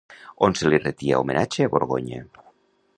On 0.47 0.55
se 0.59 0.71
li 0.71 0.79
retia 0.85 1.21
homenatge 1.21 1.67
a 1.69 1.73
Borgonya? 1.77 2.27